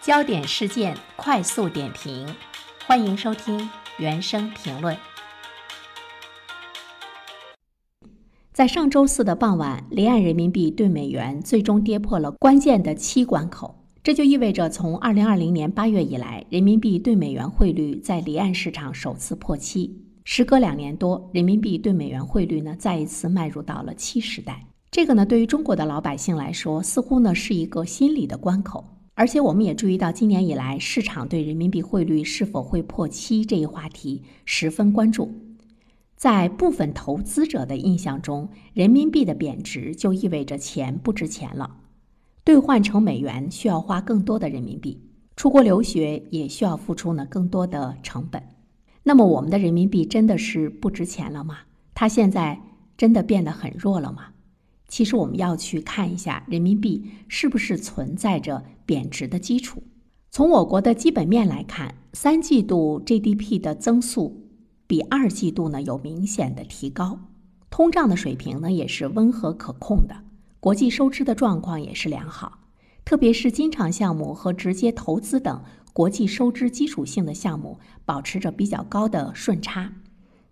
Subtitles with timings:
[0.00, 2.24] 焦点事件快速点评，
[2.86, 4.96] 欢迎收听原声评论。
[8.52, 13.74] 在上周四的傍晚，离岸人民币对美元最终跌破了关键的七关口，
[14.04, 20.00] 这就意味着从二零二零年八月以来，人民币对美元汇率在离岸市场首次破七。
[20.24, 24.64] 时隔两年多，人民币对美元汇率呢再一次迈入到了七时代。
[24.92, 28.84] 这个呢，对于中国的老百姓来说，似乎呢是一个心理的关口。
[29.18, 35.34] 而且我们也注意到，今年以来，市场对人民币汇率是否会破七这一话题十分关注。
[36.14, 41.78] 在部分投资者的印象中，人民币的贬值就意味着钱不值钱了，
[42.44, 45.02] 兑换成美元需要花更多的人民币，
[45.34, 48.40] 出国留学也需要付出呢更多的成本。
[49.02, 51.58] 那么，我们的人民币真的是不值钱了吗？
[51.92, 52.60] 它现在
[52.96, 54.26] 真的变得很弱了吗？
[54.88, 59.82] 其实我们要去看一下人民币是不是存在着贬值的基础。
[60.30, 64.48] 从我国的基本面来看，三季度 GDP 的增速
[64.86, 67.20] 比二季度呢有明显的提高，
[67.70, 70.16] 通胀的水平呢也是温和可控的，
[70.60, 72.60] 国际收支的状况也是良好，
[73.04, 79.92] 特别是经常项目和直接投资等国际收支基础性的项目保持着比较高的顺差。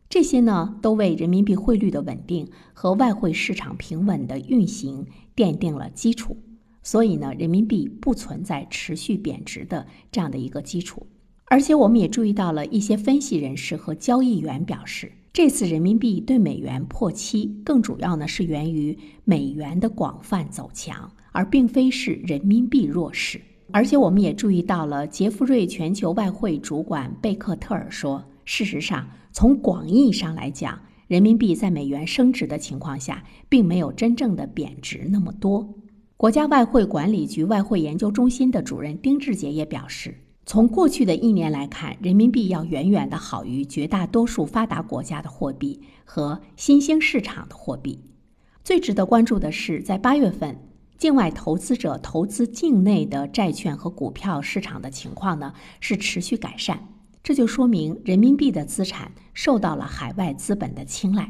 [0.09, 5.05] 这些呢，都为人民币汇率的稳定和外汇市场平稳的运行
[5.35, 6.37] 奠定了基础。
[6.83, 11.05] 所以呢，人民币不存在持续贬值的这样的一个基础。
[11.47, 23.41] 而且，我们也注意到了一些分析人士和交易员表示，这次人民币对美元破七，更主要呢是源于美元的广泛走强，而并非是人民币弱势。
[23.73, 28.25] 而且，我们也注意到了杰弗瑞全球外汇主管贝克特尔说。
[28.45, 29.05] 事实上，
[29.37, 35.75] 从广义上来讲，人民币在美元升值的情况下，并没有真正的贬值那么多。
[36.17, 40.15] 国家外汇管理局外汇研究中心的主任丁志杰也表示，
[40.47, 48.01] 从过去的一年来看，人民币要远远的好于绝大多数发达国家的货币和新兴市场的货币。
[48.65, 50.59] 最值得关注的是，在八月份，
[50.97, 56.89] 境外投资者投资境内的债券和股票市场的情况呢，是持续改善。
[57.27, 61.29] 这就说明人民币的资产受到了海外资本的青睐。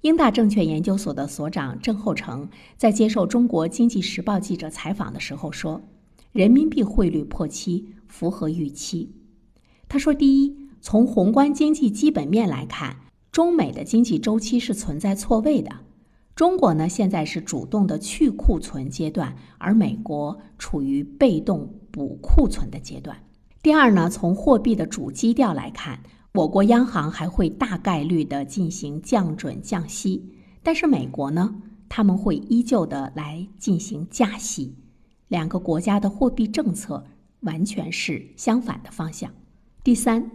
[0.00, 2.48] 英大证券研究所的所长郑厚成
[2.78, 5.82] 在接受中国经济时报记者采访的时候说
[6.32, 9.12] ：“人民币汇率破七符合预期。”
[9.90, 12.96] 他说：“第一，从宏观经济基本面来看，
[13.30, 15.70] 中美的经济周期是存在错位的。
[16.34, 23.14] 中国呢，现在是主动的去库存阶段，而美国处于被动补库存的阶段。”
[23.62, 26.00] 第二呢，从货币的主基调来看，
[26.32, 30.32] 我国央行还会大概率的进行降准降息，
[30.62, 31.54] 但是美国呢，
[31.86, 34.74] 他们会依旧的来进行加息，
[35.28, 37.04] 两个国家的货币政策
[37.40, 39.30] 完全是相反的方向。
[39.84, 40.30] 第三，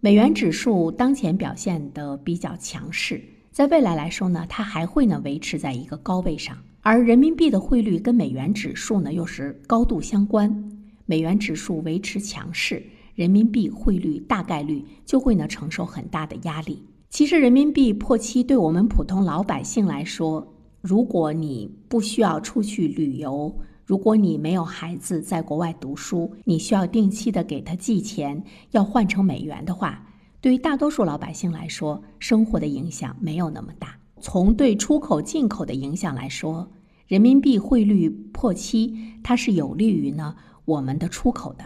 [0.00, 10.69] 美元指数当前表现的比较强势，在未来来说呢，它还会呢维持在一个高位上，而人民币的汇率跟美元指数呢又是高度相关。
[11.10, 12.80] 美元指数维持强势，
[13.16, 16.84] 人民币汇率大概率就会呢承受很大的压力。
[17.08, 23.52] 其实，人民币破七对我们普通老百姓来说，如果你不需要出去旅游，
[23.84, 28.40] 如果你没有孩子在国外读书，你需要定期的给他寄钱，
[28.70, 30.06] 要换成美元的话，
[30.40, 33.96] 对于大多数老百姓来说，生活的影响没有那么大。
[34.20, 36.70] 从对出口进口的影响来说，
[37.08, 38.94] 人民币汇率破七，
[39.24, 40.36] 它是有利于呢。
[40.64, 41.64] 我们的出口的，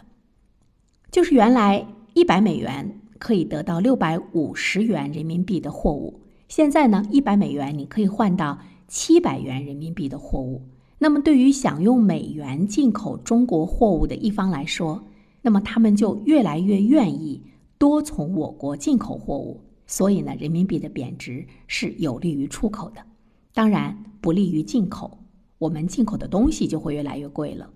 [1.11, 10.63] 就是原来一百美元可以得到六百五十元人民币的货物，现在呢，一百美元你可以换到七百元人民币的货物。
[10.99, 15.05] 那么，对于想用美元进口中国货物的一方来说，
[15.43, 17.43] 那么他们就越来越愿意
[17.77, 19.61] 多从我国进口货物。
[19.87, 23.03] 所以呢，人民币的贬值是有利于出口的，
[23.53, 25.19] 当然不利于进口，
[25.59, 27.69] 我们进口的东西就会越来越贵了。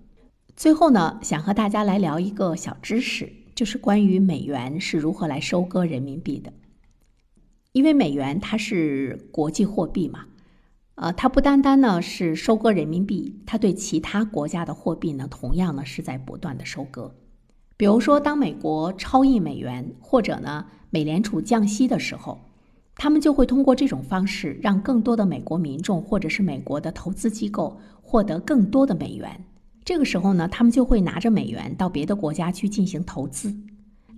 [0.59, 6.51] 最后呢，想和大家来聊一个小知识，就是关于美元是如何来收割人民币的。
[7.71, 10.25] 因为美元它是国际货币嘛，
[10.95, 17.15] 呃，它不单单呢是收割人民币，它对其他国家的货币呢，同样呢是在不断的收割。
[17.77, 22.37] 比如说，当美国超印美元，或者呢美联储降息的时候，
[22.95, 29.45] 他们就会通过这种方式，让更多的美国民众或者是美国的投资机构获得更多的美元。
[29.89, 33.51] 这个时候呢，他们就会拿着美元到别的国家去进行投资。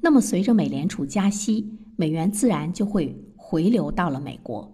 [0.02, 1.66] 那么，随着美联储加息，
[1.96, 4.70] 美元自然就会回流到了美国，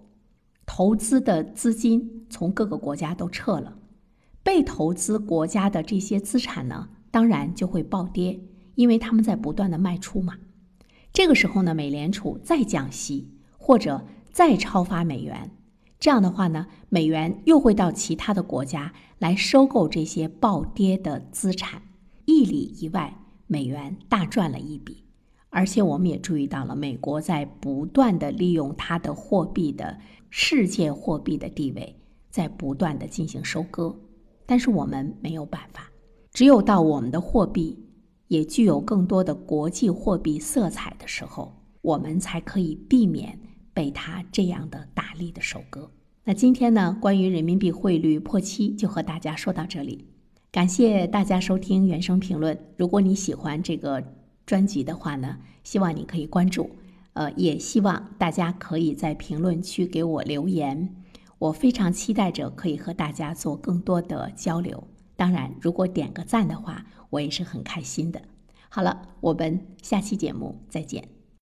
[0.65, 3.77] 投资的资金从各个国家都撤了，
[4.41, 8.39] 被投资国家的这些资产呢，当然就会暴跌，
[8.73, 10.33] 因为他们在不断的卖出嘛。
[11.13, 13.29] 这个时候呢，美联储再降息
[13.59, 15.51] 或者再超发美元，
[15.99, 21.81] 这样的话呢，美元又会到其他的国家来收购这些暴跌的资产，
[22.25, 23.17] 一里一外，
[23.47, 25.03] 美元大赚了一笔。
[25.49, 29.97] 而且我们也注意到了，美国在不断的利用它的货币的
[30.29, 31.99] 世界货币的地位，
[32.29, 33.97] 在不断的进行收割。
[34.45, 35.89] 但是我们没有办法，
[36.31, 37.77] 只有到我们的货币
[38.27, 43.39] 也具有更多的国际货币色彩的时候，我们才可以避免
[43.77, 45.91] 被他这样的大力的收割。
[46.23, 50.07] 那今天呢，关于人民币汇率破七就和大家说到这里，
[50.51, 52.57] 感谢大家收听原声评论。
[52.75, 54.03] 如果你喜欢这个
[54.47, 56.71] 专辑的话呢，希望你可以关注，
[57.13, 60.95] 呃，也希望大家可以在评论区给我留言。
[61.37, 64.87] 我非常期待着可以和大家做更多的交流。
[65.15, 68.19] 当然，如果点个赞的话，我也是很开心的。
[68.69, 71.16] 好了，我们下期节目再见。